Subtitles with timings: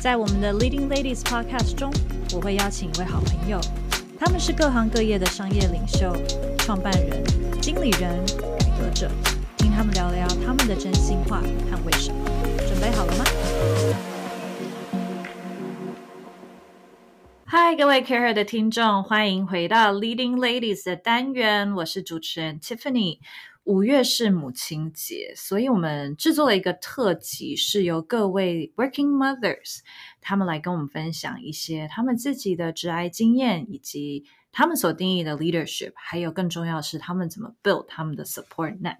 [0.00, 1.90] 在我们的 Leading Ladies Podcast 中，
[2.34, 3.58] 我会邀请一位好朋友，
[4.18, 6.14] 他们是各行各业的商业领袖、
[6.58, 7.24] 创办人、
[7.60, 8.24] 经理人、
[8.58, 9.10] 改革者，
[9.56, 12.18] 听他们聊聊他们的真心话和为什么。
[12.68, 13.24] 准备好了吗？
[17.44, 23.18] 嗨，各位 Care 的听众，欢迎回到 Leading Ladies 的单元，我是主持人 Tiffany。
[23.66, 29.80] 五月是母亲节，所以我们制作了一个特辑，是由各位 Working Mothers
[30.20, 38.98] 他们来跟我们分享一些他们自己的职癌经验，以及他们所定义的 leadership，还有更重要是他们怎么 build 他们的 support net。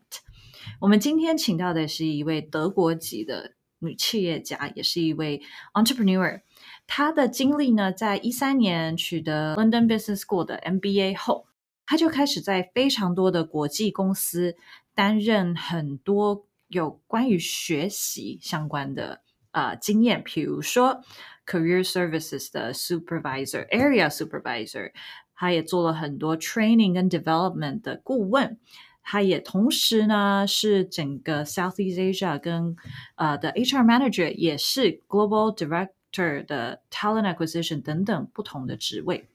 [0.81, 5.41] 我们今天请到的是一位德国籍的女企业家，也是一位
[5.75, 6.41] entrepreneur。
[6.89, 11.47] 她的经历呢，在一三年取得 London Business School 的 MBA 后。
[11.87, 14.57] 他就开始在非常多的国际公司
[14.95, 19.21] 担任很多有关于学习相关的
[19.53, 21.01] 呃经验，比如说
[21.47, 24.91] career services 的 supervisor、area supervisor，
[25.35, 28.59] 他也做了很多 training 跟 development 的顾问，
[29.03, 32.75] 他也同时呢是整个 Southeast Asia 跟
[33.15, 39.29] 呃的 HR manager，也是 global director 的 talent acquisition 等等不同的职位。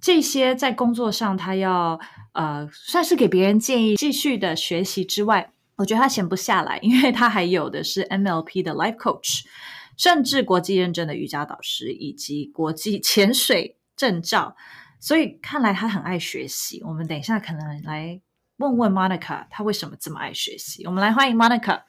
[0.00, 1.98] 这些在工作上，他要
[2.32, 9.42] 呃，算是给别人建议，继续的学习之外，我觉得他闲不下来，因为他还有的是 MLP 的 Life Coach，
[9.96, 14.56] 甚至国际认证的瑜伽导师，以及国际潜水证照，
[15.00, 16.80] 所以看来他很爱学习。
[16.84, 18.20] 我们等一下可能来
[18.58, 20.86] 问问 Monica，他为什么这么爱学习？
[20.86, 21.82] 我们来欢迎 Monica。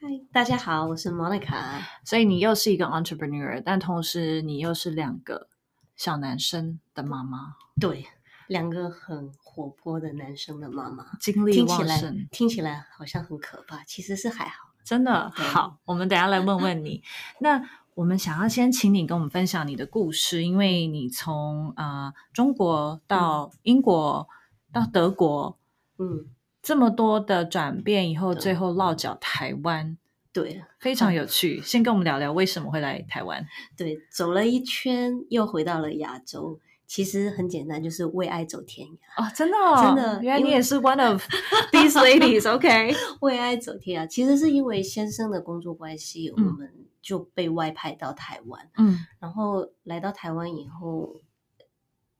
[0.00, 1.56] 嗨，大家好，我是 Monica。
[2.04, 5.48] 所以你又是一个 entrepreneur，但同时你又是两个。
[5.96, 8.06] 小男生的妈妈，对，
[8.48, 15.78] 两个很活泼的男生的妈妈，精力旺盛，听起来好像很可怕，其实是还好，真的好。
[15.84, 17.02] 我们等下来问问你，
[17.40, 17.62] 那
[17.94, 24.28] 我们想要先请你跟我们分享你的故事，因为你从啊中国到英国
[24.72, 25.56] 到德国，
[25.98, 26.26] 嗯，
[26.60, 29.96] 这么多的转变以后，最后落脚台湾。
[30.34, 31.62] 对，非常有趣。
[31.62, 33.46] 先跟我们聊聊为什么会来台湾？
[33.78, 36.60] 对，走了一圈又回到了亚洲。
[36.86, 38.92] 其实很简单，就是为爱走天涯。
[39.16, 41.24] 哦，真的，真的，原来你也是 one of
[41.72, 42.48] these ladies。
[42.52, 46.70] OK， 为爱走天涯，其实是因为先生的工作关系，我们
[47.00, 48.68] 就被外派到台湾。
[48.76, 51.20] 嗯，然后来到台湾以后，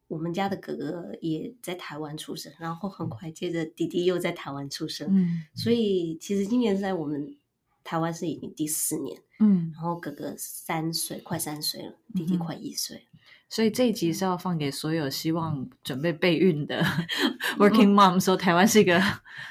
[0.08, 5.08] 我们家的哥哥也在台湾出生，然后很快接着弟弟又在台湾出生。
[5.10, 7.36] 嗯，所以其实今年在我们。
[7.84, 13.06] 台湾是已经第四年，嗯，然后哥哥三岁，快三岁了，弟弟快一岁，
[13.50, 16.82] 所以这一集是要放给所有希望准备备孕的
[17.60, 18.98] working mom，说台湾是一个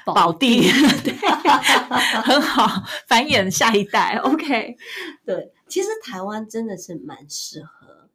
[0.04, 0.62] 宝地，
[1.04, 1.14] 对，
[2.26, 4.16] 很好繁衍下一代。
[4.16, 4.76] OK，
[5.24, 8.10] 对，其实台湾真的是蛮适合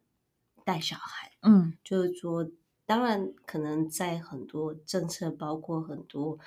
[0.64, 2.46] 带小孩，嗯，就是说，
[2.84, 6.38] 当然可能在很多政策，包括很多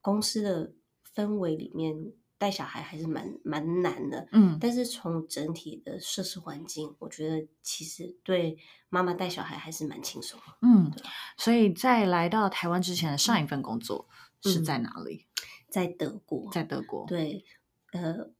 [0.00, 0.72] 公司的
[1.14, 2.12] 氛围里面。
[2.40, 8.56] 带小孩还是蛮蛮难的，嗯，但是从整体的设施环境，我觉得其实对
[8.88, 10.90] 妈妈带小孩还是蛮轻松，嗯，
[11.36, 14.08] 所以在来到台湾之前的上一份工作
[14.42, 14.62] 是。
[14.62, 15.26] 在哪里？
[15.68, 17.44] 在德国，在德国，对，
[17.92, 18.30] 呃，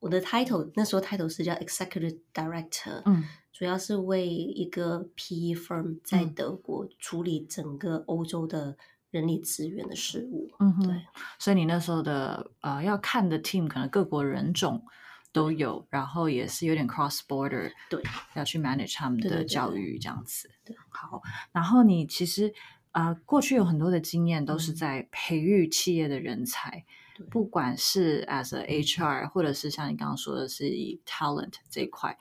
[0.00, 8.76] 我的 title 那时候 title 是叫 executive director，嗯，主要是为一个 PE firm 在德国处理整个欧洲的。
[9.16, 11.06] 人力资源的事物，嗯，对，
[11.38, 14.84] 所以你那时候的呃要看的 team 可能各国人种
[15.32, 18.02] 都有，然后也是有点 cross border，对，
[18.34, 20.50] 要去 manage 他们的教育这样子。
[20.64, 21.22] 对，好，
[21.52, 22.52] 然后你其实
[22.92, 26.84] 呃过去有很多的经验都是在培育企业的人才，
[27.30, 32.16] 不管是 as a HR 或者是像你刚刚说的是以 talent 这一块。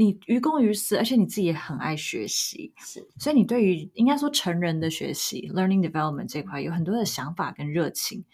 [0.00, 8.24] 你于公于私，而且你自己也很爱学习，是，所以你对于应该说成人的学习 （learning development） 这块有很多的想法跟热情。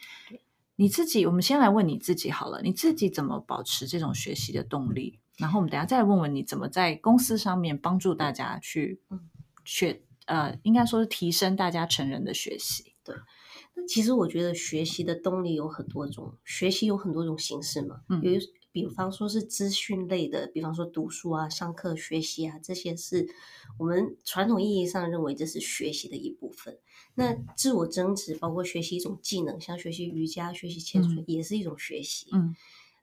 [0.76, 5.18] 你自己，我们先来问你自己好了，你自己怎么保持这种学习的动力？
[5.38, 9.00] 然后我们等下再问问你怎么在公司上面帮助大家去
[9.64, 12.92] 学，呃，应该说是提升大家成人的学习。
[13.02, 13.16] 对，
[13.74, 18.40] 那其实我觉得学习的动力有很多种，学习有很多种形式嘛，嗯有。
[18.76, 23.26] 比方说是资讯类的，比方说读书啊、上课学习啊，这些是
[23.78, 26.78] 我们传统意义上认为这是学习的一部分。
[27.14, 32.28] 那自我增值，包括学习一种技能，像学习瑜伽、学习潜水，也是一种学习。
[32.32, 32.55] 嗯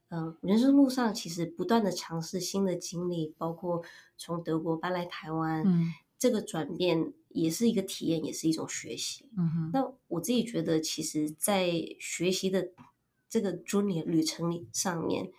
[0.09, 3.81] 嗯，人生路上其实不断的尝试新的经历，包括
[4.15, 5.65] 从德国搬来台湾，
[6.19, 9.25] 这个转变也是一个体验，也是一种学习。
[9.35, 12.69] 嗯哼，那我自己觉得，其实，在学习的
[13.27, 15.31] 这个 journey 旅程里上面。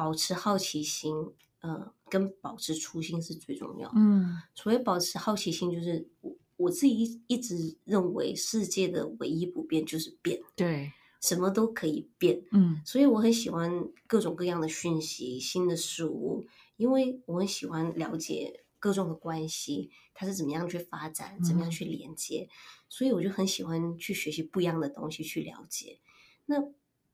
[0.00, 1.14] 保持好奇心，
[1.60, 3.92] 呃，跟保持初心是最重要。
[3.94, 10.40] 嗯，所谓保持好奇心，就是我我自己一一直认为世界的唯一不变就是变。
[10.56, 12.42] 对，什么都可以变。
[12.50, 16.46] 嗯，所以我很喜欢各种各样的讯息、新的事物，
[16.78, 22.48] 因为我很喜欢了解各种的关系，它是怎么样去发展，怎么样去连接，
[22.88, 25.98] 所以我就很喜欢去学习不一样的东西，去了解。
[26.46, 26.56] 那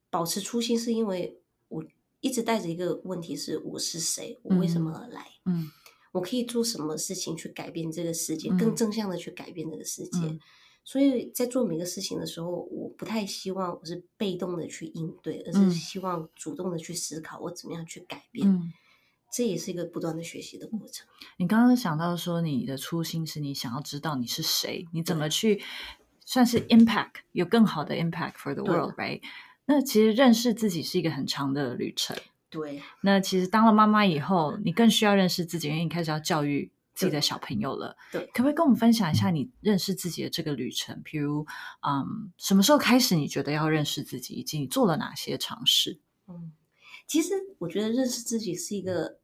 [0.08, 1.84] 保持初心是因为我。
[2.20, 4.38] 一直带着一个问题是：我是谁？
[4.42, 5.26] 我为什么而来？
[5.44, 5.70] 嗯，
[6.12, 10.38] 我可以做什么事情去改变这个世界，更正向的去改变这个世界？
[10.84, 18.72] 所以在做每个事情的时候，我不太希望我是被动的去应对，而是希望主动的去思考我怎么样去改变。
[19.32, 21.04] 这也是一个不断的学习的过程。
[21.38, 25.60] 你刚刚想到说，你的初心是你想要知道你是谁，你怎么去
[26.24, 29.20] 算是 impact 有更好的 impact for the world，right？
[29.66, 32.16] 那其实认识自己是一个很长的旅程。
[32.48, 32.80] 对。
[33.02, 37.96] 那其实当了妈妈以后，你更需要认识自己，因为你开始要教育自己的小朋友了。
[38.12, 38.24] 对。
[38.26, 41.02] 可不可以跟我们分享一下你认识自己的这个旅程？
[41.04, 41.44] 譬如，
[41.80, 45.98] 嗯，什么时候开始你觉得要认识自己，以及你做了哪些尝试？
[46.28, 46.52] 嗯，
[47.08, 49.18] 其实我觉得认识自己是一个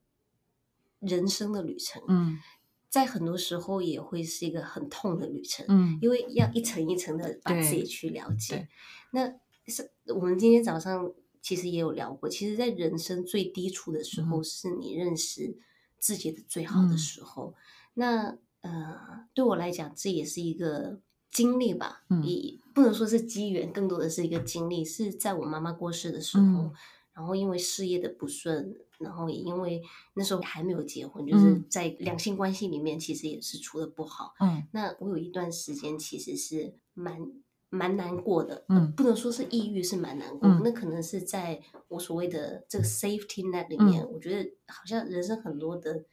[0.98, 2.02] 人生的旅程。
[2.08, 2.40] 嗯。
[2.88, 5.64] 在很多时候也会是一个很痛的旅程。
[5.68, 5.98] 嗯。
[6.02, 8.68] 因为要一层一层的把自己去了解。
[9.12, 9.34] 那。
[9.72, 11.10] 是我们今天早上
[11.40, 15.56] 其实也有聊过，其实，在人生最低处的时候，是你认识
[15.98, 17.54] 自己的最好的时候。
[17.94, 24.84] 那呃，对我来讲，这也是一个经历吧，也不能说是机缘，更多的是一个经历。
[24.84, 26.72] 是在我妈妈过世的时候，
[27.12, 29.82] 然后因为事业的不顺，然后也因为
[30.14, 34.34] 那时候还没有结婚，就是在两性关系里面，其实也是处的不好。
[34.38, 37.32] 嗯，那我有一段时间其实是蛮。
[37.74, 40.46] 蛮难过的，嗯，不能说是抑郁，是蛮难过。
[40.62, 41.58] 那可能是在
[41.88, 46.04] 我所谓的这个 safety net 里面，我觉得好像人生很多的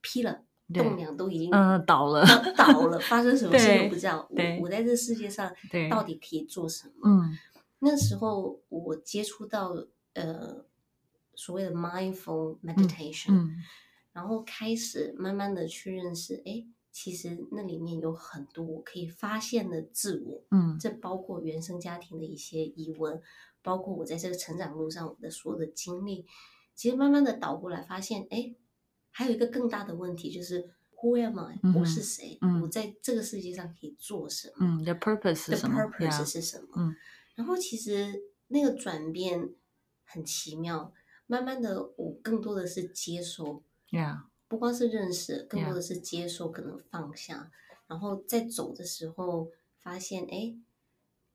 [0.00, 2.24] 劈了栋梁都已经嗯倒了，
[2.56, 4.28] 倒了，发生什么事都不知道。
[4.30, 5.52] 我我在这世界上
[5.90, 7.10] 到底可以做什么？
[7.10, 7.36] 嗯，
[7.80, 9.74] 那时候我接触到
[10.14, 10.64] 呃
[11.34, 13.50] 所谓的 mindful meditation，
[14.12, 16.64] 然后开始慢慢的去认识，哎。
[16.90, 23.20] 其实那里面有很多我可以发现的自我，嗯，这包括原生家庭的一些疑问，
[23.62, 26.26] 包括我在这个成长路上我的所有的经历。
[26.74, 28.54] 其实慢慢的倒过来发现，哎，
[29.10, 31.60] 还有一个更大的问题就是 Who am I？
[31.78, 32.38] 我是谁？
[32.62, 34.66] 我在这个世界上可以做什么？
[34.66, 36.68] 嗯，The purpose 是什么？Purpose 是什么？
[36.76, 36.96] 嗯，
[37.34, 39.54] 然后其实那个转变
[40.04, 40.92] 很奇妙，
[41.26, 44.22] 慢慢的我更多的是接收，Yeah。
[44.48, 47.50] 不光是认识，更多的是接受，可能放下，
[47.86, 50.54] 然后在走的时候发现，哎，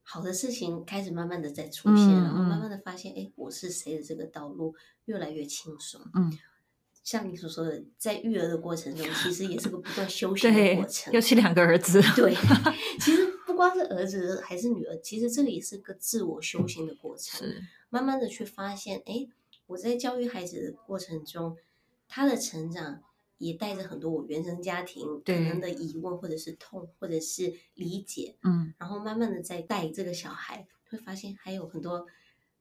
[0.02, 4.76] 好的事情开始慢慢的在出现，然后慢慢的发现，哎，我是谁的这个道路
[5.06, 6.02] 越来越轻松。
[6.16, 6.36] 嗯，
[7.04, 11.14] 像你所说的，在育儿的过程中，其实也是个不断修行的过程。
[11.14, 12.34] 尤其两个儿子，对，
[13.00, 17.40] 其实不光是儿子还是女儿，其实这个也是个自我修行的过程。
[17.48, 17.62] 是，
[17.92, 19.28] 慢慢的去发现，哎，
[19.68, 21.56] 我在教育孩子的过程中。
[22.16, 23.02] 他的成长
[23.44, 32.08] 也带着很多我原生家庭可能的疑问，或者是痛，或者是理解，嗯，然后慢慢的在带这个小孩，会发现还有很多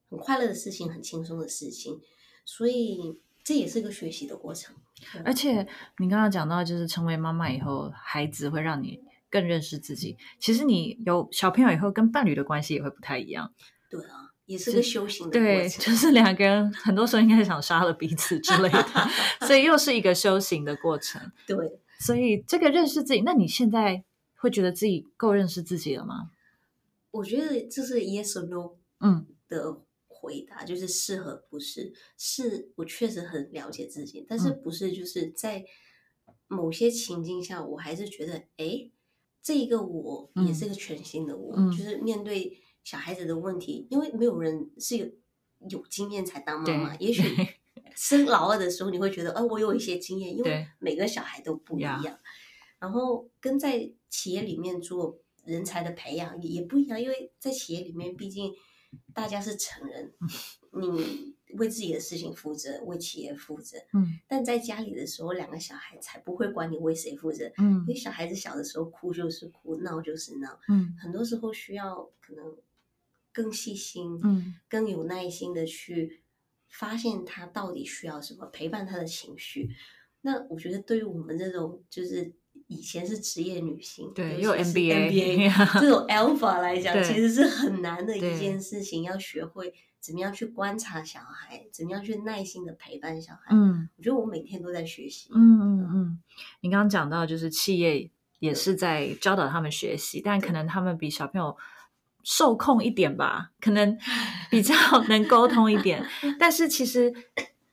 [0.09, 2.01] 很快乐的事情，很轻松的事情，
[2.45, 4.75] 所以这也是个学习的过程。
[5.23, 5.67] 而且
[5.99, 10.17] 你刚刚讲到，就是成为妈妈以后，孩子会让你更认识自己。
[10.39, 13.53] 其实你有小朋友以后，跟伴侣的关系也会不太一样。
[13.99, 14.29] 对啊。
[14.45, 19.09] 也是个修行的对，就是两个人很多时候应该想杀了彼此之类的，
[19.47, 21.31] 所以又是一个修行的过程。
[21.47, 21.55] 对，
[21.97, 24.03] 所以这个认识自己，那你现在
[24.35, 26.31] 会觉得自己够认识自己了吗？
[27.11, 31.93] 我觉得这是 yes or no 嗯的回答，就是是和不是。
[32.17, 35.63] 是我确实很了解自己，但是不是就是在
[36.49, 38.91] 某些情境下，我还是觉得，哎，
[39.41, 42.59] 这一个我也是个全新的我，就是面对。
[42.83, 45.07] 小孩子的问题，因为没有人是有
[45.69, 46.95] 有经验才当妈妈。
[46.97, 47.23] 也许
[47.95, 52.19] 生老二的时候，你会觉得，呃，我有一些经验，因为每个小孩都不一样。
[52.79, 58.53] 然后跟在企业里面做人才的培养也不一样，因为在企业里面，毕竟
[59.13, 60.13] 大家是成人，
[60.73, 63.77] 你为自己的事情负责，为企业负责。
[63.93, 67.49] 嗯，但在家里的时候，两个小孩才不会管你为谁负责。
[67.57, 70.59] 嗯，因为小孩子小的时候哭就是哭，闹就是闹。
[70.67, 72.57] 嗯，很多时候需要可能
[73.33, 76.23] 更细心，嗯，更有耐心的去
[76.69, 79.69] 发现他到底需要什么，陪伴他的情绪。
[80.21, 82.33] 那我觉得对于我们这种就是
[82.67, 93.49] 以前是职业女性，对， 又 MBA 这种 Alpha 来讲，其实是很难的一件事情，要学会怎么样去观察小孩，怎么样去耐心的陪伴小孩。
[93.51, 95.29] 嗯我觉得我每天都在学习。
[95.33, 96.19] 嗯嗯嗯，
[96.61, 98.09] 你刚刚讲到就是企业
[98.39, 101.55] 也是在教导他们学习，但可能他们比小朋友
[102.23, 103.97] 受控一点吧，可能
[104.49, 104.73] 比较
[105.07, 106.03] 能沟通一点。
[106.39, 107.13] 但是其实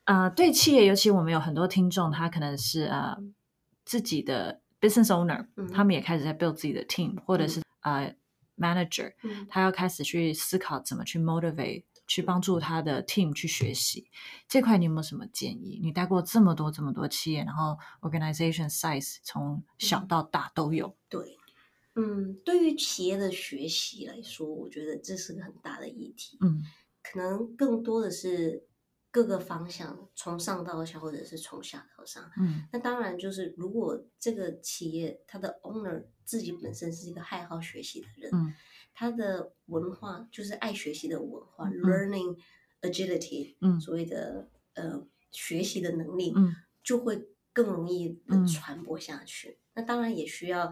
[0.04, 3.16] 呃，对企业，尤其我们有很多听众，他可能是呃
[3.84, 5.70] 自己的 business owner，、嗯。
[5.72, 8.14] 他们也开始在 build 自己的 team，或者是、呃
[8.58, 9.46] manager，嗯。
[9.48, 14.10] 他要开始去思考怎么去 motivate，去帮助他的 team 去学习。
[14.48, 15.78] 这块，你有没有什么建议？
[15.80, 21.38] 你带过这么多这么多企业，然后 organization size 从小到大都有，对，
[22.00, 26.38] 嗯，对于企业的学习来说，我觉得这是个很大的议题。
[26.40, 26.62] 嗯
[27.02, 28.66] 可能更多的是
[29.10, 32.30] 各个方向，从上到下，或者是从下到上。
[32.38, 38.52] 嗯那当然就是，如果这个企业它的 owner 自己本身是一个爱好学习的人，嗯
[38.92, 42.42] 他的文化就是爱学习的文化、嗯 l e a r n i n g
[42.82, 46.54] agility，嗯所谓的呃学习的能力，嗯
[46.84, 49.58] 就会更容易嗯的传播下去。
[49.74, 50.70] 那当然也需要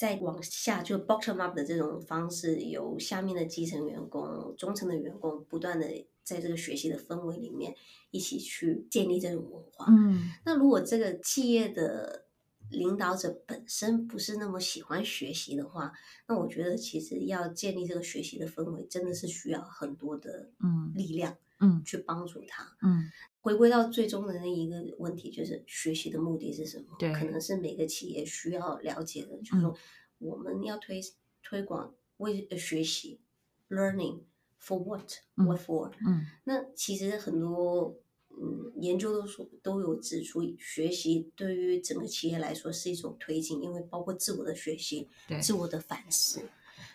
[0.00, 5.86] 再往下，就 bottom up 的这种方式，由下面的基层员工、中层的员工不断的
[6.24, 7.74] 在这个学习的氛围里面
[8.10, 9.84] 一起去建立这种文化。
[9.90, 12.24] 嗯那如果这个企业的
[12.70, 15.92] 领导者本身不是那么喜欢学习的话，
[16.26, 22.74] 那我觉得其实要建立这个学习的氛围，真的是需要很多的嗯力量嗯去帮助他。
[22.80, 23.04] 嗯
[23.40, 26.96] 回归到最终的那一个问题，就是学习的目的是什么？
[26.98, 29.74] 对可能是每个企业需要了解的，就是说
[30.18, 31.00] 我们要推
[31.42, 33.20] 推广为呃学习
[33.68, 34.20] learning
[34.62, 35.90] for what 嗯 what for？
[36.06, 37.96] 嗯那其实很多
[38.30, 46.42] 嗯研究都说都有指出，学习对于整个企业来说是一种推进，因为包括自我的学习、对自我的反思。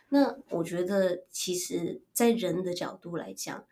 [0.10, 3.66] 那我觉得，其实，在人的角度来讲，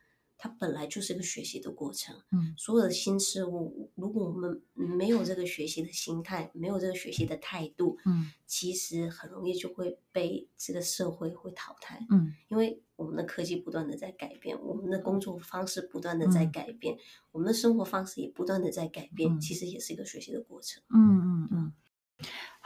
[0.44, 2.14] 它本来就是一个学习的过程。
[2.34, 12.06] 嗯所有的新事物，如果我们没有这个学习的心态，没有这个学习的态度，嗯其实很容易就会被这个社会会淘汰。
[12.12, 16.98] 嗯因为我们的科技不断的在改变，我们的工作方式不断的在嗯改变，
[17.32, 20.84] 我们的生活方式也不断的在改变，嗯其实也是一个学习的过程。
[20.94, 21.33] 嗯。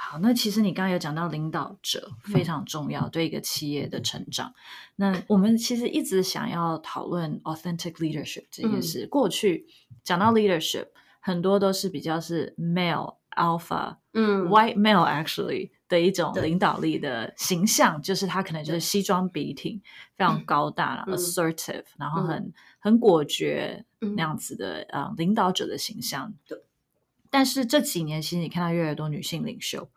[0.10, 4.54] 好，那其实你刚刚有讲到领导者非常重要，对一个企业的成长。
[4.96, 9.06] 那我们其实一直想要讨论 authentic leadership 这件事。
[9.08, 9.68] 过去
[10.06, 10.88] 讲到 leadership，
[11.20, 19.82] 很多都是比较是 male alpha、嗯 white male actually 的一种领导力的形象，就是他可能就是西装笔挺，
[20.16, 26.34] 非常高大，assertive，然后嗯很很果决嗯那样子的呃领导者的形象。
[26.48, 26.58] 对。
[27.30, 29.90] 但是这几年，其实你看到越来越多女性领袖。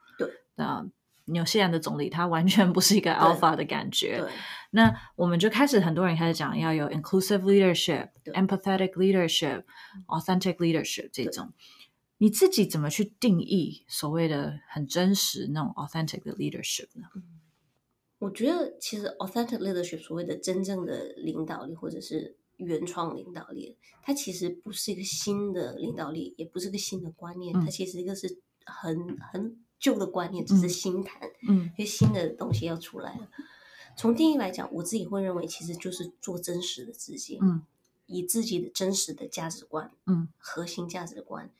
[0.61, 0.67] 对。
[0.67, 0.91] 那
[1.27, 4.29] 纽西兰的总理，他完全不是一个 alpha 的感觉。
[4.71, 9.65] 那我们就开始，很多人开始讲要有 inclusive leadership、empathetic leadership、
[10.07, 11.53] authentic leadership 这种。
[12.19, 17.07] 你自己怎么去定义所谓的很真实那种 authentic 的 leadership 呢？
[18.19, 30.69] 我觉得其实 authentic leadership 所谓的真正的领导力，或者是原创领导力，它其实不是一个新的领导力，也不是个新的观念，嗯它其实一个是很很旧的观念，只是嗯。
[30.69, 31.29] 新谈。
[31.49, 31.65] 嗯。
[31.65, 33.29] 因为新的东西要出来了。
[33.97, 37.63] 从定义来讲，我自己会认为，其实就是做真实的自己，嗯，
[38.07, 41.51] 以自己的真实的价值观，嗯，核心价值观、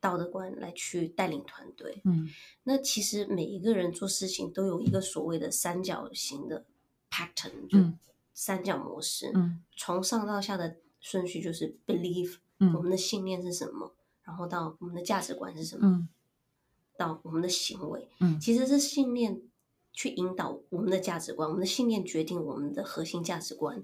[0.00, 2.02] 道德观来去带领团队。
[2.04, 2.28] 嗯。
[2.64, 6.64] 那其实每一个人做事情都有一个所谓的三角形的
[7.10, 7.98] pattern，就嗯。
[8.34, 9.62] 三角模式，嗯。
[9.76, 12.74] 从上到下的顺序就是 belief，、嗯。
[12.74, 13.94] 我们的信念是什么，
[14.24, 16.08] 然后到我们的价值观是什么，嗯
[16.98, 18.10] 到我们的行为。
[18.20, 19.40] 嗯其实是信念
[19.94, 23.82] 去引导我们的价值观，我们的信念决定我们的核心价值观，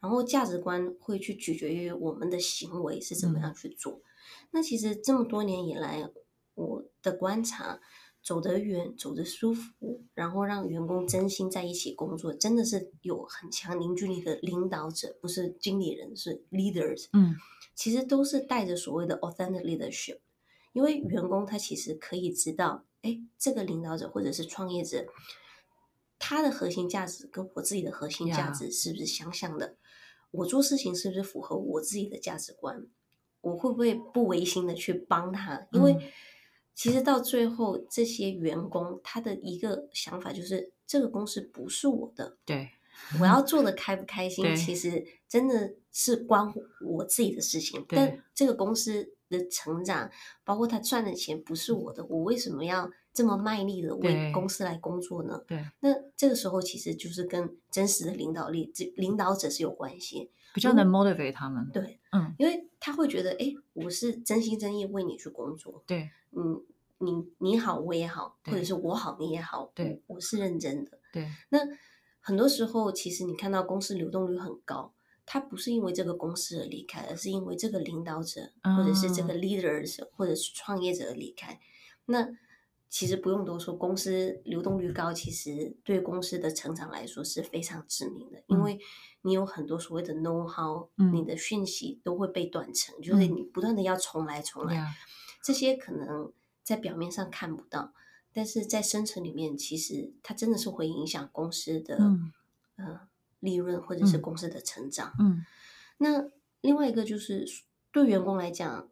[0.00, 4.02] 然后价值观会去取决于我们的行为是怎么样去做。
[4.50, 6.10] 那其实这么多年以来，
[6.54, 7.80] 我的观察，
[8.22, 17.06] 走得远，走得舒服，然后让员工真心在一起工作，真的是有很强凝聚力的领导者，不是经理人，是 leaders。
[17.12, 17.34] 嗯
[17.74, 20.18] 其实都是带着所谓的 authentic leadership，
[20.76, 25.06] 因为员工他其实可以知道，哎，这个领导者或者是创业者，
[26.18, 29.76] 他的核心价值跟我自己的核心价值是不是相像的？
[30.32, 32.86] 我做事情是不是符合我自己的价值观？
[33.40, 35.66] 我会不会不违心的去帮他？
[35.72, 35.96] 因为
[36.74, 42.36] 其实到最后，这些员工他的一个想法就是，这个公司不是我的。
[42.44, 42.68] 对，
[43.18, 47.82] 我要做的开不开心，其实真的是关乎我自己的事情。
[47.88, 50.10] 但这个公司的成长，
[50.44, 52.90] 包括他赚的钱，不是我的，我为什么要？
[53.16, 55.42] 这么卖力的为公司来工作呢？
[55.46, 61.66] 对，那这个时候其实就是跟真实的领导力、这领导者是有关系，比较能 motivate 他们。
[61.72, 65.82] 对，嗯，因为他会觉得，哎，我是真心真意为你去工作。
[65.86, 66.62] 对，嗯，
[66.98, 69.72] 你你好，我也好，或者是我好，你也好。
[69.74, 70.98] 对，我是认真的。
[71.10, 71.60] 对，那
[72.20, 74.92] 很多时候其实你看到公司流动率很高，
[75.26, 81.60] 它不是因为这个公司而离开，而是因为这个领导者或者是这个 leaders 或者是创业者而离开。
[82.06, 82.28] 那
[82.88, 88.78] 其实不用多说，公司流动率高，其实对公司的成长来说是非常致命的，因为
[89.22, 94.94] 你有很多所谓的 know how，你的讯息都会被断层，就是你不断的要重来重来，
[95.42, 97.92] 这些可能在表面上看不到，
[98.32, 101.98] 但是在深层里面，其实它真的是会影响公司的
[102.76, 103.00] 呃
[103.40, 105.12] 利润或者是公司的成长。
[105.18, 105.44] 嗯，
[105.98, 107.46] 那另外一个就是
[107.92, 108.88] 对员工来讲。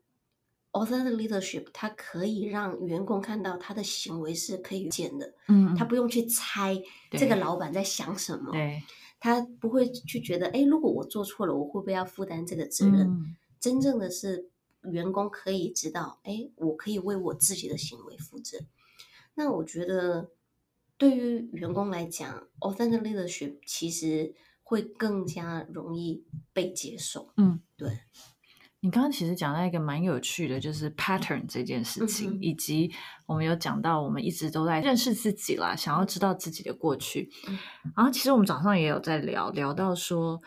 [0.76, 6.76] Authentic leadership，它可以让员工看到他的行为是可以预见的，嗯，他不用去猜
[7.12, 8.82] 这个老板在想什么，对，
[9.20, 13.36] 他不会去觉得，哎，如果我做错了，我会不会要负担这个责任？
[13.60, 14.50] 真正的是
[14.82, 18.58] 员工可以知道，哎，我可以为我自己的行为负责。
[19.36, 20.32] 那我觉得，
[20.96, 28.00] 对于员工来讲，Authentic leadership 其实会更加容易被接受，嗯，对。
[28.80, 32.92] 你刚刚其实讲到一个蛮有趣的，就是 pattern 这件事情，以及
[33.24, 37.30] 我们有讲到，我们一直都在认识自己啦，想要知道自己的过去。
[37.96, 40.38] 然后其实我们早上也有在聊聊到说，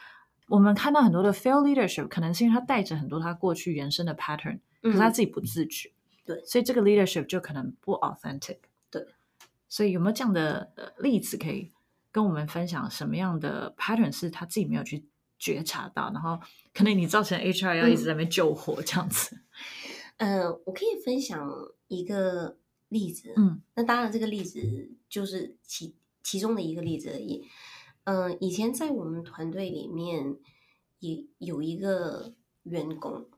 [0.50, 5.92] 我们看到很多的 fail leadership，可能是因为他带着很多他过去原生的 pattern，可是他自己不自觉。
[6.24, 8.60] 对，所以这个 leadership 就可能不 authentic。
[9.68, 11.72] 对，所以有没有这样的例子可以
[12.12, 12.90] 跟我们分享？
[12.90, 15.08] 什么样的 pattern 是他自己没有去？
[15.40, 16.40] 觉察到，然后
[16.74, 19.40] 可能你造成 HR 要一直在那边救火这样子。
[20.18, 21.48] 呃，我可以分享
[21.88, 22.58] 一个
[22.90, 27.46] 例子，嗯，那当然这个例子就是其其中的一个例子而已。
[28.06, 30.38] 嗯，以前在我们团队里面
[30.98, 33.30] 也有一个员工，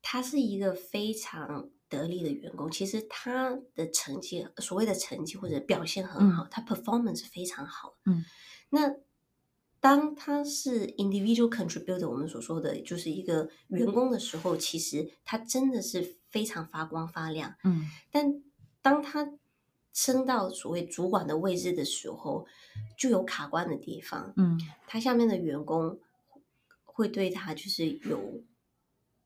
[0.00, 8.24] 他是一个非常得力的员工，其实他的成绩，所谓的成绩或者表现很好，他 performance 非常好，嗯，
[8.70, 8.94] 那。
[9.82, 17.54] 当他是 individual contributor，我们所说的就是一个员工的时候，其实他真的是非常发光发亮。
[17.64, 18.42] 嗯，但
[18.82, 19.32] 当他
[19.94, 22.46] 升到所谓主管的位置的时候，
[22.98, 24.34] 就有卡关的地方。
[24.36, 25.98] 嗯，他下面的员工
[26.84, 28.44] 会对他就是有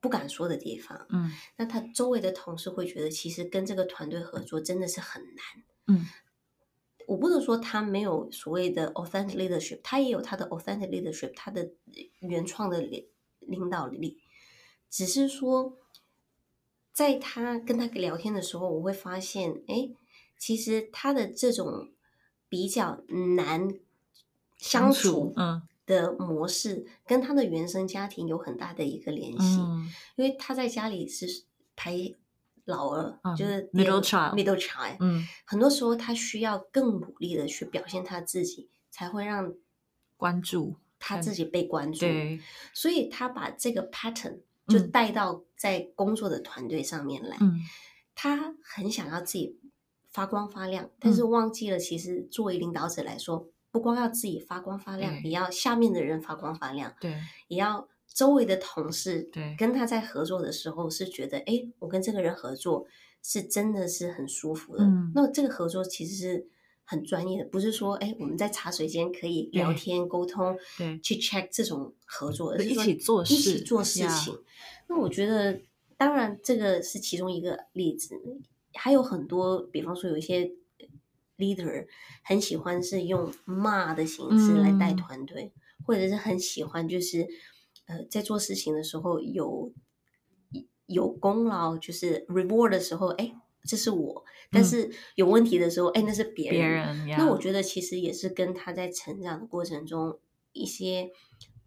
[0.05, 1.07] 不敢说的地方。
[1.09, 5.43] 嗯，那他周围的同事会觉得，其实跟这个团队合作真的是很难。
[5.87, 6.05] 嗯。
[7.07, 11.71] 我不能说他没有所谓的 authentic leadership，他也有他的 authentic leadership，他的
[12.19, 13.07] 原创的领
[13.39, 14.19] 领导力。
[14.89, 15.77] 只是说，
[16.91, 19.89] 在他跟他聊天的时候，我会发现，哎，
[20.37, 21.89] 其实他的这种
[22.49, 23.03] 比较
[23.37, 23.75] 难
[24.57, 25.35] 相处
[25.85, 29.59] 的模式，跟他的原生家庭有很大的一个联系。
[30.15, 31.43] 因为他在家里是
[31.75, 32.15] 排。
[32.67, 39.53] 老二就是 middle child，middle child，嗯，很多时候他需要更努力的去表现他自己，才会让
[40.17, 41.99] 关注他自己被关注。
[41.99, 42.39] 对，
[42.73, 47.37] 所以他把这个 pattern 就带到在工作的团队上面来。
[47.39, 47.59] 嗯，
[48.15, 49.59] 他很想要自己
[50.09, 56.95] 发光发亮，但是忘记了，其实作为领导者来说，不光要自己发光发亮，也要下面的人发光发亮。
[57.01, 57.13] 对，
[57.49, 57.89] 也要。
[58.13, 62.87] 周围的同事对跟他在合作的时候是觉得，哎，我跟这个人合作
[63.21, 64.85] 是真的是很舒服的。
[65.13, 66.47] 那这个合作其实是
[66.85, 74.33] 很专业的，不是说，哎，我们在茶水间可以聊天沟通，对，去 check 这种合作，而是一起做事，一起做事情。
[74.87, 75.59] 那我觉得，
[75.97, 78.15] 当然这个是其中一个例子，
[78.75, 80.49] 还有很多，比方说有一些
[81.37, 81.87] leader
[82.23, 85.51] 很喜欢是用骂的形式来带团队，
[85.85, 87.27] 或者是很喜欢就是。
[87.87, 89.71] 呃，在做事情的时候有
[90.87, 93.31] 有功劳，就是 reward 的时候，哎，
[93.63, 96.59] 这是我；但是有问题的时候，哎，那是别人。
[96.59, 97.07] 别人。
[97.19, 100.17] 那我觉得其实也是跟他在成长的过程中
[100.51, 101.11] 一些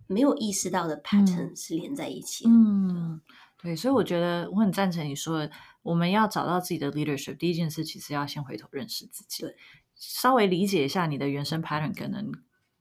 [0.09, 2.51] 没有意识到的 pattern 是连在一起的。
[2.51, 3.21] 嗯，
[3.63, 5.51] 对，所以我觉得我很赞成你说的，
[5.89, 9.57] 我们要找到自己的 leadership，第一件事其实要先回头认识自己，对，
[9.95, 12.31] 稍微理解一下你的原生 pattern 可能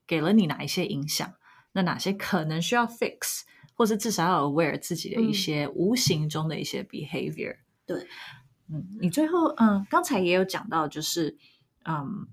[0.06, 1.34] 给了你哪一些影响。
[1.72, 3.42] 那哪些可能需要 fix，
[3.74, 7.56] 或是至少要 aware 自己的一些无形中的一些 behavior。
[7.86, 8.06] 对，
[8.68, 11.38] 嗯，你最后嗯，刚才也有讲到，就是
[11.84, 12.26] 嗯，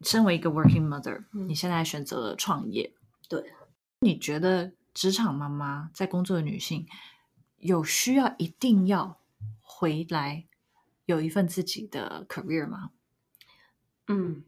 [0.00, 2.92] 身为一个 working mother，你现在选择了创业。
[3.28, 3.52] 对，
[4.00, 6.86] 你觉得职场妈妈在工作的女性
[7.58, 9.18] 有需要一定要
[9.76, 10.46] 回来
[11.06, 12.90] 有一份自己的 career 吗？
[14.08, 14.44] 嗯。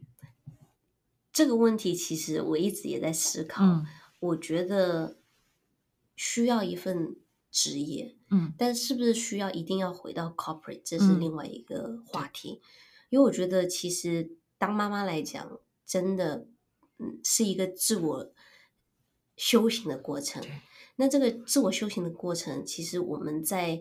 [1.33, 3.83] 这个问题其实我一直也在思考。
[4.19, 5.19] 我觉得
[6.15, 7.15] 需要一份
[7.51, 12.59] 职业，嗯，但是不是需要一定要回到 corporate，这是另外一个话题。
[13.09, 16.47] 因为我觉得其实当妈妈来讲，真的，
[16.97, 18.33] 嗯，是一个自我
[19.35, 20.43] 修行的过程。
[20.95, 23.79] 那这个自我修行的过程，其实我们在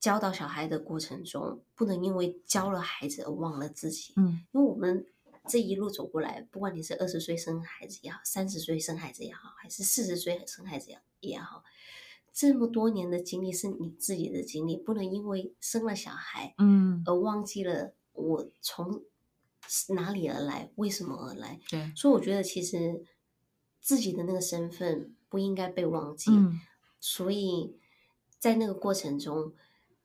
[0.00, 4.12] 教导小孩的过程中，不能因为教了孩子而忘了自己。
[4.16, 5.06] 嗯，因为我们。
[5.50, 11.64] 这一路走过来，不管你是二十岁生孩子也好，三十岁生孩子也好，还是四十岁生孩子也也好，
[12.34, 19.04] 这么多年的经历是你自己的经历，不能因为生了小孩，嗯，而忘记了我从
[19.94, 21.58] 哪里而来，为什么而来。
[21.70, 23.02] 对，所以我觉得其实
[23.80, 26.30] 自己的那个身份不应该被忘记。
[27.00, 27.74] 所以
[28.38, 29.54] 在那个过程中，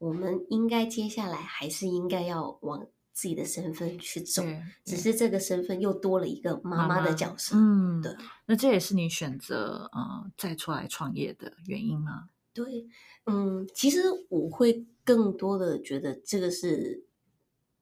[0.03, 2.85] 我们应该接下来还是应该要往。
[3.15, 4.41] 自己的身份去走，
[4.83, 7.55] 只是这个身份又多了一个妈妈的角色。
[7.55, 8.11] 嗯，对。
[8.47, 12.29] 那这也是你选择呃再出来创业的原因吗？
[12.55, 12.87] 对，
[13.27, 17.05] 嗯，其实我会更多的觉得这个是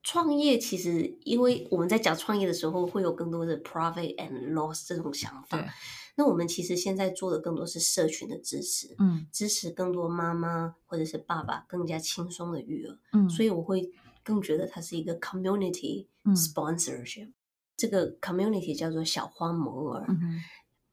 [0.02, 0.58] 创业。
[0.58, 5.66] 其实因为我们在讲创业的时候，会有更多的 profit and loss 这种想法。
[6.14, 12.98] 那我们其实现在做的更多是社群的支持，嗯，支持更多妈妈或者是爸爸更加轻松的育儿。
[13.12, 13.90] 嗯，所以我会。
[14.24, 17.32] 更觉得它是一个 community sponsorship，
[17.76, 20.06] 这个 community 叫做小花摩尔，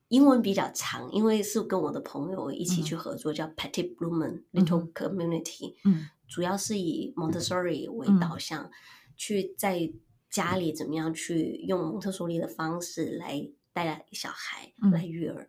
[0.08, 8.72] 英文比较长，因为是跟我的朋友一起去合作，叫 Petit Blumen Little Community，嗯，主要是以 Montessori 为导向，
[9.16, 9.94] 去在
[10.32, 13.48] 家里怎么样去用蒙特梭利的方式来
[13.86, 15.48] 带小孩来育儿，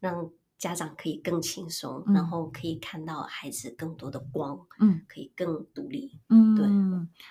[0.00, 0.30] 让。
[0.58, 6.64] 家长可以更轻松，然后可以看到孩子更多的光，嗯，可以更独立，嗯，对，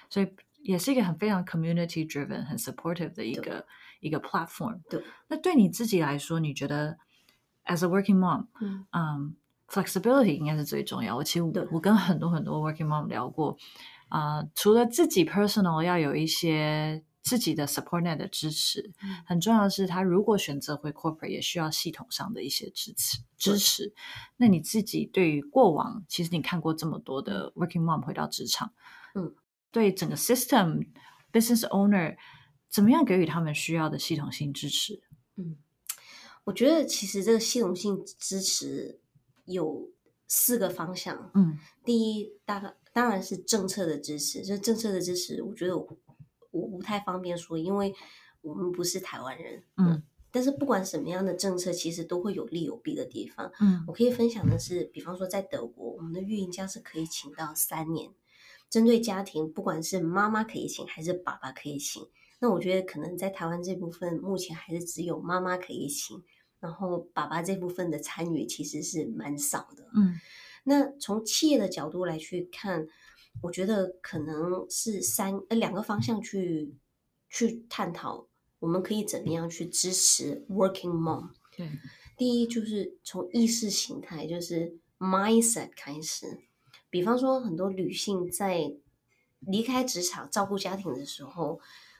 [0.09, 3.65] 所以也是一个很非常 community driven、很 supportive 的一个
[4.01, 4.81] 一个 platform。
[4.89, 6.97] 对，那对你自己来说，你觉得
[7.67, 8.47] as a working mom，
[8.91, 9.33] 嗯
[9.69, 11.15] ，flexibility 应该是最重要。
[11.15, 13.57] 我其实我跟很多很多 working mom 聊过，
[14.09, 17.01] 啊，除了自己 personal 要有一些。
[17.31, 18.91] 自己的 support net 的支持
[19.25, 23.93] 很重要的是，他如果选择回 corporate，也需要系统上的一些支持支持。
[24.35, 28.73] 那你自己对于过往，其实你看过这么多的 working mom 回到职场，
[29.15, 29.33] 嗯，
[29.71, 30.87] 对整个 system
[31.31, 32.17] business owner
[32.67, 35.01] 怎么样给予他们需要的系统性支持？
[35.37, 35.55] 嗯，
[36.43, 38.99] 我觉得其实这个系统性支持
[39.45, 39.89] 有
[40.27, 41.31] 四个方向。
[41.33, 44.43] 嗯，第一，大当然是政策的支持。
[44.43, 45.73] 这政策的支持，我觉得。
[46.51, 47.95] 我不太方便说，因为
[48.41, 49.63] 我们不是台湾人。
[49.77, 53.51] 嗯，但是不管什么样的政策，其实都会有利有弊的地方。
[53.59, 58.11] 嗯，我可以分享的是，比方说在德国，我们的育婴假是可以请到三年，
[58.69, 62.05] 针对家庭，不管是妈妈可以请还是爸爸可以请。
[62.39, 66.21] 那我觉得可能在台湾这部分，目前还是只有妈妈可以请，
[66.59, 69.87] 然后爸爸这部分的参与其实是蛮少的。
[69.95, 70.19] 嗯，
[70.63, 72.87] 那从企业的角度来去看。
[73.41, 76.75] 我觉得可能是三呃两个方向去
[77.29, 78.27] 去探讨，
[78.59, 81.29] 我们可以怎么样去支持 working mom？
[81.55, 81.67] 对，
[82.17, 86.39] 第一就是从意识形态，就是 mindset 开始。
[86.89, 88.75] 比方说，很多女性在
[89.39, 91.59] 离开职场照顾家庭的时候，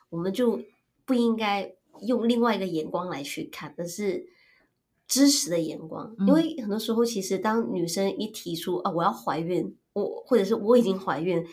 [0.10, 0.62] 我们就
[1.06, 4.28] 不应该用另外一个眼光来去看，而是
[5.08, 6.16] 支持的眼光。
[6.20, 9.76] 因为很多时候，其实当女生一提出啊，我要怀孕。
[9.94, 11.46] 我或者是我已经怀孕，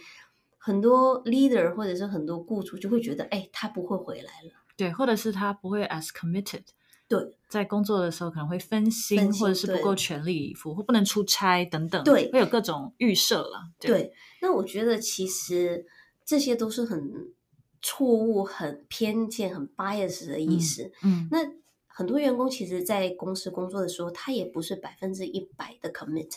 [0.56, 4.52] 很多 leader 或者是很多雇主就会觉得，哎，他不会回来了。
[4.76, 6.62] 对，或者是他不会 as committed。
[7.08, 12.04] 对，在工作的时候可能会分心，或者是不够全力以赴，或不能出差等等。
[12.04, 13.70] 对，会有各种预设了。
[13.80, 15.86] 对，那我觉得其实
[16.24, 17.32] 这些都是很
[17.80, 20.92] 错误、很偏见、很 bias 的意思。
[21.02, 21.38] 嗯，那
[21.86, 26.34] 很多员工其实，在公司工作的时候，他也不是百分之一百的 commit。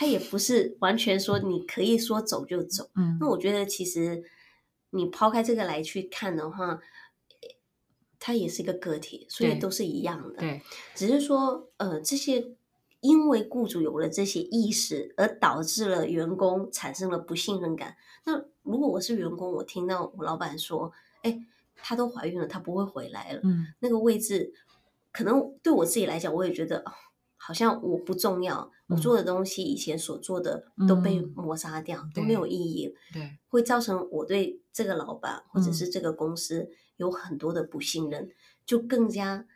[0.00, 4.22] 他也不是完全说你可以说走就走，嗯，那我觉得其实
[4.90, 6.78] 你抛开这个来去看的话，
[8.20, 10.62] 他也是一个个体，所以都是一样的，对，
[10.94, 12.52] 只是说呃这些
[13.00, 17.96] 因为雇主有了这些意识，而导致了员工产生了不信任感。
[18.24, 24.54] 那如果我是员工，我听到我老板说，哎，她都怀孕了，她不会回来了，嗯，那个位置
[25.10, 26.84] 可能对我自己来讲，我也觉得
[27.48, 38.28] 好像我不重要，我做的东西以前所做的都被抹杀掉，都没有意义，对，会造成我对这个老板或者是这个公司有很多的不信任，
[38.66, 39.46] 就更加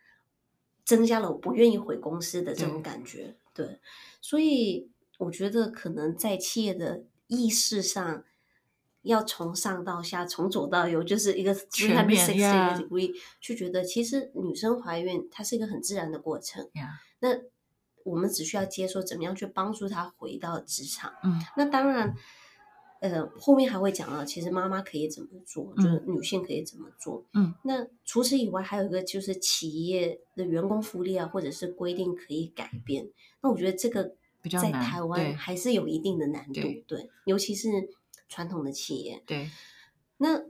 [0.86, 3.36] 增加了我不愿意回公司的这种感觉。
[3.52, 3.78] 对，
[4.22, 8.24] 所以我觉得可能在企业的意识上。
[9.02, 16.70] 要从上到下，从左到右，就是一个全面 degree 去觉得，其实女生怀孕它是一个很自然的过程。
[17.18, 17.30] 那
[18.04, 21.12] 我们只需要接受怎么样去帮助他回到职场。
[21.22, 22.14] 嗯，那当然，
[23.00, 27.24] 呃，后面还会讲到，其实妈妈可以怎么做，就是女性可以怎么做。
[27.34, 33.10] 嗯，那除此以外，还有一个就是企业的员工福利啊，或者是规定可以改变。
[33.40, 34.14] 那我觉得这个
[34.60, 37.68] 在台湾还是有一定的难度，对，尤其是。
[38.28, 39.50] 传统的企业，对，
[40.16, 40.40] 那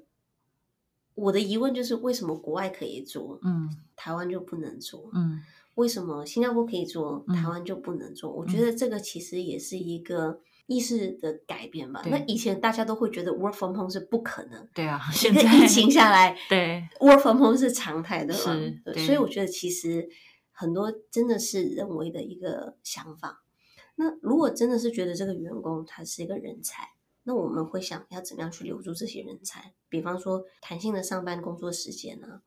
[1.17, 5.11] 我的疑问就是，为什么国外可以做，嗯，台湾就不能做？
[5.12, 5.43] 嗯，
[5.75, 8.31] 为什么新加坡可以做，台湾就不能做？
[8.31, 12.03] 我觉得这个其实也是一个意识的改变吧。
[12.07, 20.09] 那以前大家都会觉得 work from home 是不可能，对啊， 现在疫情下来， 对 work from home 是常态的，是，所以我觉得其实
[20.51, 23.43] 很多真的是人为的一个想法。
[23.95, 26.89] 那如果真的是觉得这个员工他是一个人才，
[27.25, 29.75] 那我们会想要怎么样去留住这些人才？
[29.89, 32.41] 比方说弹性的上班工作时间呢，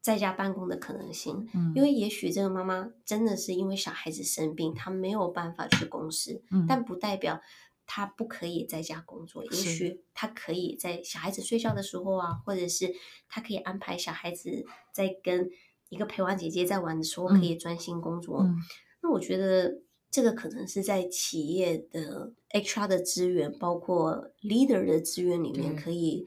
[0.00, 1.48] 在家办公的可能性。
[1.54, 6.42] 嗯，因为也许这个妈妈真的是因为小孩子生病，她没有办法去公司。
[6.50, 7.40] 嗯，但不代表
[7.86, 9.44] 她不可以在家工作。
[9.44, 12.94] 也许她可以在小孩子睡觉的时候啊，或者是
[13.28, 15.50] 她可以安排小孩子在跟
[15.88, 18.42] 一个陪玩姐姐在玩的时候，可以专心工作。
[18.42, 18.56] 嗯，
[19.02, 19.82] 那我觉得。
[20.12, 26.26] 这个可能是在企业的 HR 的资源，包括 leader 的资源里面，可以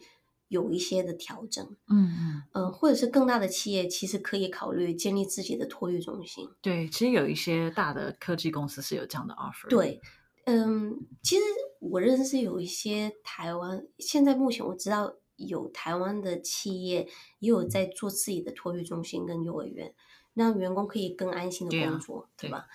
[0.54, 1.66] 有一些的调整。
[1.90, 6.48] 嗯嗯嗯，或者是更大的企业，其实可以考虑建立自己的托育中心。
[6.62, 9.68] 对，其实有一些大的科技公司是有这样的 offer。
[9.68, 10.00] 对，
[10.46, 11.44] 嗯，其实
[11.80, 17.08] 我认识有一些台湾，现在目前我知道有台湾的企业
[17.40, 19.94] 也有在做自己的托育中心跟幼儿园。
[20.36, 22.66] 让员工可以更安心的工作，对吧？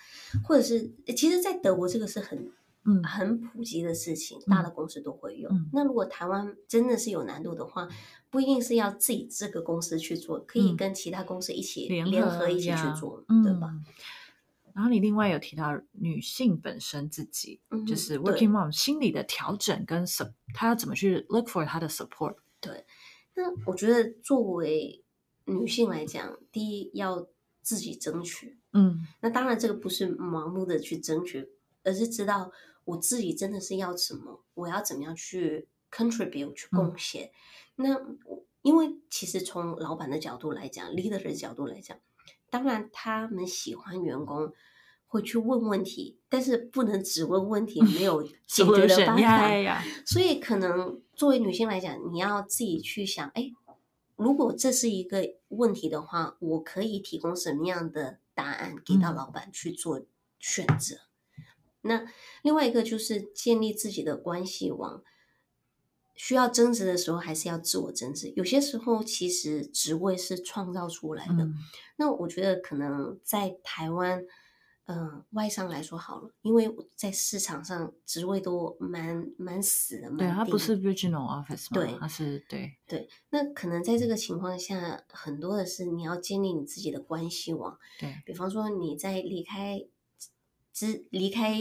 [0.45, 2.49] 或者是，其实，在德国这个是很
[2.85, 5.51] 嗯很普及的事情，大的公司都会用。
[5.73, 7.87] 那如果台湾真的是有难度的话，
[8.29, 13.73] 不一定是要自己这个公司去做，可以跟其他公司一起联合一起去做，对吧？
[14.73, 22.35] 然后你另外有提到女性本身自己，就是 working mom 心理的调整跟 sup，她要怎么去 look for 她的 support？
[22.61, 22.85] 对，
[23.35, 25.03] 那我觉得作为
[25.45, 27.27] 女性来讲，第一要。
[27.61, 31.47] 自己争取，嗯，那当然这个不是盲目的去争取，
[31.83, 32.51] 而是知道
[32.85, 37.31] 我自己真的是要什么，我要怎么样去 contribute 去贡献。
[37.75, 37.95] 那
[38.61, 41.97] 因为其实从老板的角度来讲，leader 的角度来讲，
[42.49, 44.53] 当然他们喜欢员工
[45.07, 49.83] 会去问问题，但是不能只问问题，没有 解决的办法。
[50.05, 53.51] 所以可能作为女性来讲，你要自己去想，哎。
[54.17, 60.01] 如果这是一个问题的话，我可以提供什么样的答案给到老板去做
[60.39, 60.97] 选择？
[61.81, 62.05] 那
[62.43, 65.03] 另外一个就是建立自己的关系网。
[66.15, 68.33] 需要增值的时候，还是要自我增值。
[68.35, 71.47] 有些时候，其实职位是创造出来的。
[71.95, 74.25] 那我觉得可能在台湾。
[74.91, 83.07] 嗯，外商来说好了，因为在市场上职位都蛮蛮死的嘛，对，它不是 regional office 嘛，对，它是对对。
[83.29, 89.79] 那可能在这个情况下，很多的是你要建立你自己的关系网，对比方说你在离开
[90.79, 91.57] 职离开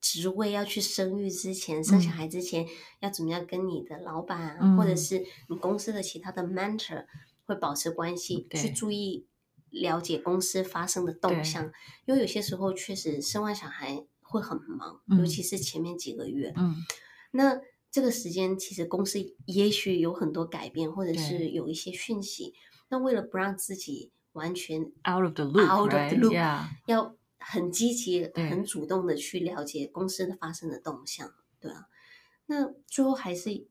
[0.00, 2.66] 职位要去生育之前，生小孩之前，
[3.00, 7.06] 要怎么样跟你的老板或者是你公司的其他的 mentor
[7.46, 9.26] 会保持关系，去注意。
[9.70, 11.72] 了解公司发生的动向，
[12.04, 16.52] 因为有些时候确实生完小孩会很忙，尤其是前面几个月。
[16.58, 16.76] 嗯，
[17.30, 17.58] 那
[17.90, 22.52] 这个时间其实公司也许有很多改变，或者是有一些讯息。
[22.90, 31.88] 那为了不让自己完全 out of the loop，out of the loop，要很积极、很主动的去了解公司的发生的动向，对啊。
[32.46, 33.66] 那最后还是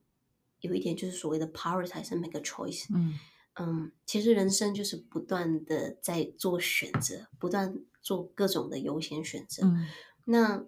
[0.60, 2.86] 有一点，就是所谓的 prioritize make a choice。
[2.94, 3.18] 嗯。
[3.54, 9.66] 嗯，其实人生就是不断的在做选择，不断做各种的优先选择。
[9.66, 9.86] 嗯，
[10.24, 10.64] 那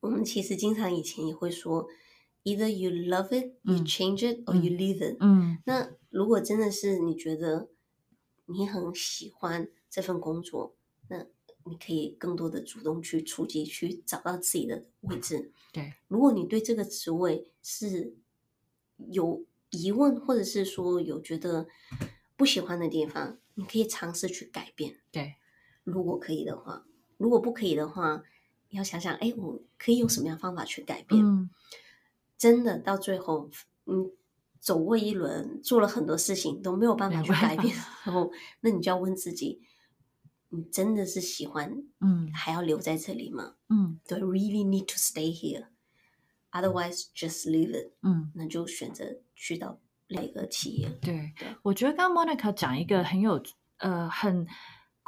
[0.00, 1.88] 我们其实经常以前也会说
[2.44, 5.16] ，either you love it, you change it, or you leave it。
[5.20, 7.70] 嗯，那如果真的是你觉得
[8.44, 10.76] 你很喜欢这份工作，
[11.08, 11.24] 那
[11.66, 15.52] 你可以更多的主动去出击，去找到自己的位置。
[15.72, 18.14] 对，如果你对这个职位是
[19.10, 19.44] 有。
[19.70, 21.66] 疑问，或者是说有觉得
[22.36, 24.96] 不喜欢的地方，你可以尝试去改变。
[25.10, 25.34] 对，
[25.82, 26.86] 如果可以的话，
[27.18, 28.22] 如果不可以的话，
[28.70, 31.50] 你要想想，哎，我可以用什么样方法去改变？
[32.38, 33.50] 真的到最后，
[33.86, 34.12] 嗯，
[34.60, 37.74] 走过一轮，做了很多事情都没有办法去改变，
[38.04, 39.60] 然后，那你就要问自己，
[40.48, 43.54] 你真的是喜欢，嗯，还要留在这里吗？
[43.68, 47.92] 嗯，对，really need to stay here，otherwise just leave it。
[48.02, 49.04] 嗯，那就选择
[49.34, 50.88] 去到另一个企业。
[51.02, 51.32] 对，
[51.62, 53.42] 我觉得刚刚 Monica 讲一个很有，
[53.78, 54.46] 呃，很。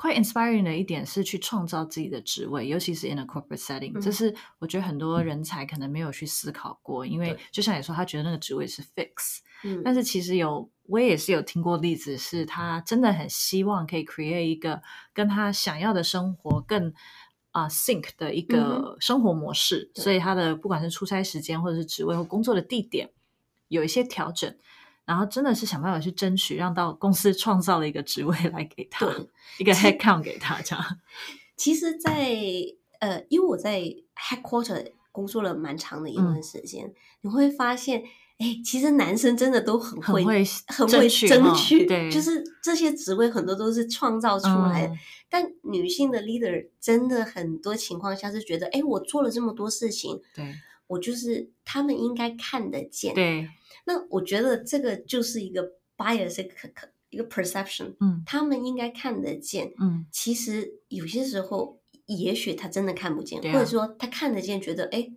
[0.00, 7.04] quite inspiring 的一点是去创造自己的职位，尤其是 in a corporate setting，这是我觉得很多人才可能没有去思考过。
[7.04, 16.92] 因为就像你说，他觉得那个职位是 fix，嗯但是其实有我也是有听过例子，是他真的很希望可以 create 一个跟他想要的生活更
[17.52, 23.10] 啊 sync 的一个生活模式，所以他的不管是出差时间或者是职位或工作的地点
[23.68, 24.56] 有一些调整。
[25.04, 29.06] 然后真的是想办法去争取，让到公司创造了一个职位来给他，
[29.58, 30.84] 一个 head count 给他这样。
[31.56, 32.36] 其实，在
[33.00, 33.80] 呃，因为我在
[34.14, 38.04] headquarter 工作了蛮长的一段时间，你会发现，
[38.38, 40.24] 哎，其实男生真的都很会
[40.68, 44.94] 很会争取， 对，就是这些职位很多都是创造出来的。
[45.28, 50.54] 但女性的 leader 真的很多情况下是觉得，哎，我做了这么多事情，对。
[50.86, 53.46] 我就是他们应该看得见，对。
[53.84, 65.10] 那我觉得这个就是一个 bias，可可一个 perception，嗯，他们应该看得见，嗯，其实有些时候也许他真的看不见，或者说他看得见，觉得哎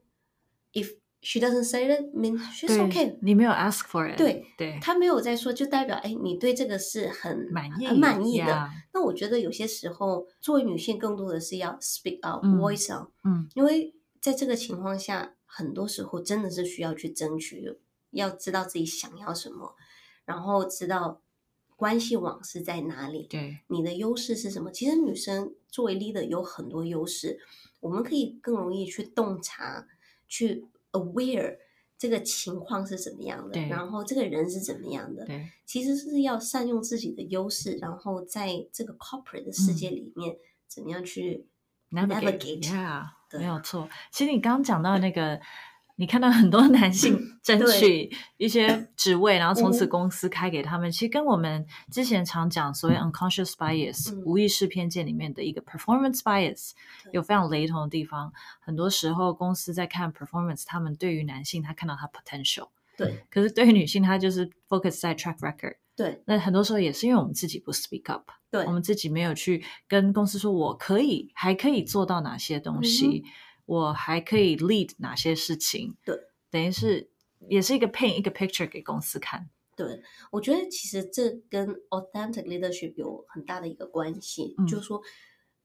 [0.73, 8.69] ，if she doesn't say it，mean she's okay，你没有 ask for it，对对，他没有在说，就代表哎，你对这个是很满意很满意的。
[8.93, 17.77] 那我觉得有些时候作为女性，更多的是要 speak out，voice out，嗯，因为在这个情况下，很多时候真的是需要去争取。
[18.11, 19.73] 要知道自己想要什么，
[20.25, 21.21] 然后知道
[21.77, 23.25] 关系网是在哪里。
[23.29, 24.69] 对，你的优势是什么？
[24.69, 27.39] 其实女生作为 leader 有很多优势，
[27.79, 29.87] 我们可以更容易去洞察、
[30.27, 31.57] 去 aware
[31.97, 35.25] 这个情况是怎么样的，然后这个人是怎么样的。
[35.25, 40.35] 对，其实是要善用自己的优势，然后在这个 corporate 的世界里面，
[40.67, 41.47] 怎么样去
[41.91, 43.03] navigate？
[43.33, 43.87] 没有错。
[44.11, 45.39] 其实你刚刚讲到那个。
[45.97, 56.71] 你看到很多男性争取一些职位，然后从此公司开给他们，其实跟我们之前常讲所谓 unconscious bias 无意识偏见里面的一个 performance bias
[57.11, 58.33] 有非常雷同的地方。
[58.59, 66.23] 很多时候公司在看 performance，他们对于男性他看到他 potential，对，可是对于女性他就是 focus 在 track record，对。
[66.25, 73.23] 那很多时候也是因为我们自己不 speak up，对，我们自己没有去跟公司说我可以还可以做到哪些东西。
[73.71, 75.95] 我还可以 lead 哪些事情？
[76.03, 76.13] 对，
[76.49, 77.09] 等于是
[77.47, 79.49] 也是一个 paint 一个 picture 给公司看。
[79.77, 85.01] 对，我觉得其实这跟 authentic leadership 有很大的一个关系，就是说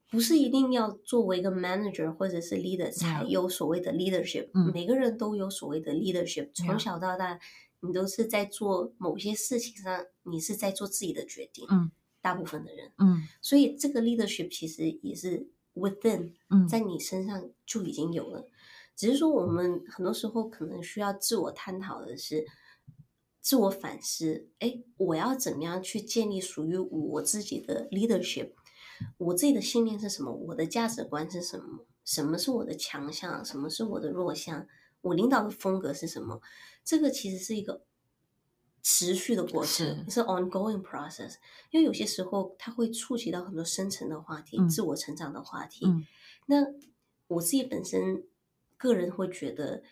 [0.08, 6.50] 不是一定要作为一个 manager 或者是 leader 才有所谓的 leadership，每个人都有所谓的 leadership。
[6.54, 7.40] 从小到大，
[7.80, 11.66] 你都是在做某些事情上，你是在做自己的决定。
[11.68, 11.90] 嗯，
[12.20, 15.48] 大部分的人，嗯，所以这个 leadership 其实也是。
[15.76, 16.32] Within，
[16.66, 18.48] 在你身上就已经有了，
[18.96, 22.46] 只是说我们很多时候可能需要自我探讨的是，
[23.42, 24.48] 自我反思。
[24.58, 28.52] 哎，我要怎么样去建立属于我自己的 leadership？
[29.18, 30.32] 我自己的信念是什么？
[30.32, 31.84] 我的价值观是什么？
[32.04, 33.44] 什么是我的强项？
[33.44, 34.66] 什么是我的弱项？
[35.02, 36.40] 我领导的风格是什么？
[36.82, 37.84] 这个其实是一个。
[38.88, 41.34] 持续的过程是 ongoing process，
[41.72, 45.84] 因为有些时候它会触及到很多深层的话题，自我成长的话题。
[46.46, 46.58] 那
[47.26, 48.24] 我自己本身
[48.76, 49.82] 个人会觉得，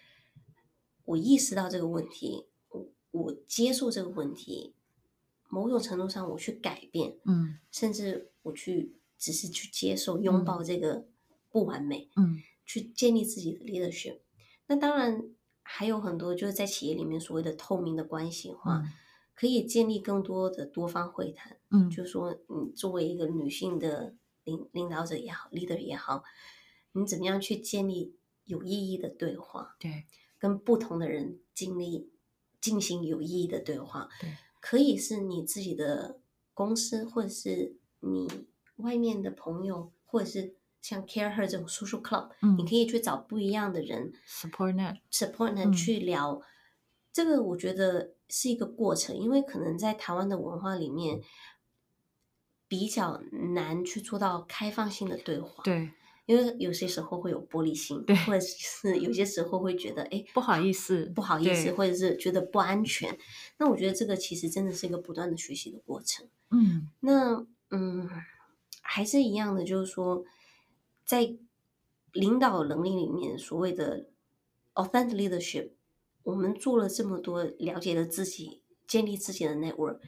[1.07, 4.76] 我意识到这个问题，我我接受这个问题，
[5.48, 11.04] 某种程度上我去改变，嗯，甚至我去只是去接受拥抱这个
[11.50, 14.20] 不完美，嗯，去建立自己的 leadership。
[14.68, 15.35] 那当然。
[15.66, 18.85] 还有很多就是在企业里面所谓的透明的关系化，
[19.35, 21.57] 可以建立更多的多方会谈。
[21.70, 26.23] 嗯，就是说，你作为一个女性的领领导者也好，leader 也好，
[26.92, 29.75] 你怎么样去建立有意义的对话？
[29.81, 30.04] 对，
[30.38, 32.10] 跟不同的人经历
[32.60, 34.08] 进行有意义的对话。
[34.21, 36.21] 对，可以是你自己的
[36.52, 38.29] 公司，或者是你
[38.77, 40.54] 外面的朋友，或者是。
[40.85, 42.28] 像 Care Her 这种 social club，
[42.58, 46.42] 你可以去找不一样的人 support net，support net 去聊。
[47.10, 51.22] 这个我觉得是一个过程，因为可能在台湾的文化里面
[52.68, 53.18] 比较
[53.54, 55.64] 难去做到开放性的对话。
[55.64, 55.90] 对，
[56.26, 63.16] 因为有些时候会有玻璃心，对，或者是有些时候会觉得哎不好意思，不好意思，或者是觉得不安全。
[63.56, 66.26] 那我觉得这个其实真的是一个不断的学习的过程。
[66.50, 68.06] 嗯，那嗯
[68.82, 70.22] 还是一样的，就是说。
[71.05, 71.37] 在
[72.13, 74.09] 领导能力里面，所谓的
[74.75, 75.73] authentic leadership，
[76.23, 80.00] 我们做了这么多，了解了自己，建立自己的 network，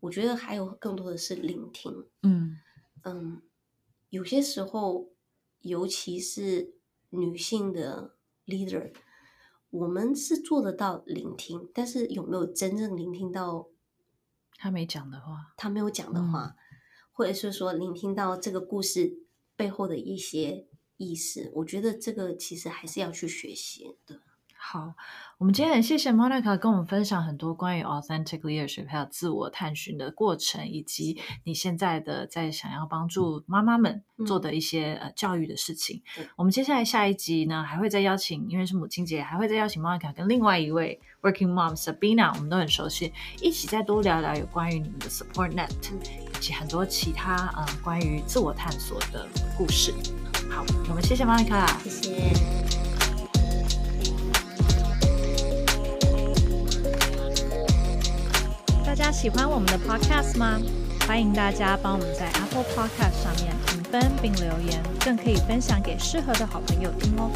[0.00, 2.06] 我觉得还有更多的是聆听。
[2.22, 2.58] 嗯
[3.04, 3.42] 嗯，
[4.10, 5.10] 有些时候，
[5.60, 6.74] 尤其是
[7.10, 8.16] 女性的
[8.46, 8.92] leader，
[9.70, 13.68] 我们是做得到聆听，但是有没有真正聆听到
[14.56, 15.54] 他没讲的话？
[15.56, 16.56] 他没有讲的话，
[17.12, 19.20] 或者是说聆听到这个故事
[19.58, 20.64] 背后的一些
[20.96, 21.50] 意思？
[21.56, 24.20] 我觉得这个其实还是要去学习的。
[24.60, 24.94] 好，
[25.38, 36.02] 我们今天很谢谢 Monica 跟我们分享很多关于 authentic leadership 还有自我探寻的过程，以及你现在的在想要帮助妈妈们做的一些呃教育的事情。
[36.36, 45.70] 我们接下来下一集呢，还会再邀请，因为是母亲节，还会再邀请 Monica 跟另外一位 working mom Sabina，我们都很熟悉，一起再多聊聊有关于你们的 support net
[46.52, 49.26] 很多其他呃关于自我探索的
[49.56, 49.92] 故事。
[50.50, 52.32] 好，我们谢谢 Monica，谢谢。
[58.84, 60.58] 大家喜欢我们的 Podcast 吗？
[61.06, 67.30] 欢迎大家帮我们在 Apple Podcast 上面评分并留言，更可以分享给适合的好朋友听哦。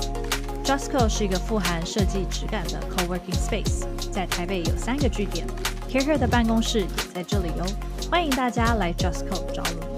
[0.65, 5.47] Justco 是一个富含设计质感的 Co-working Space，在台北有三个据点
[5.93, 7.67] k a r e r 的办公室也在这里哦。
[8.11, 9.92] 欢迎大家来 Justco 找我。